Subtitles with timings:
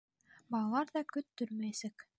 [0.55, 2.07] Балалар ҙа көттөрмәйәсәк.